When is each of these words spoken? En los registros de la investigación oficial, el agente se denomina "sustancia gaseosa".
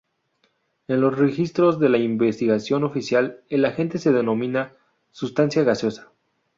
En 0.87 0.99
los 0.99 1.15
registros 1.15 1.79
de 1.79 1.87
la 1.87 1.99
investigación 1.99 2.83
oficial, 2.83 3.43
el 3.49 3.65
agente 3.65 3.99
se 3.99 4.11
denomina 4.11 4.73
"sustancia 5.11 5.61
gaseosa". 5.63 6.09